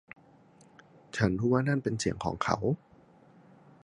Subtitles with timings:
[1.15, 2.57] ฉันรู้ว่านั่นเป็นเสียงของเขา